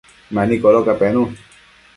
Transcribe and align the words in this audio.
mani 0.35 0.55
codoca 0.63 0.93
penun 0.99 1.29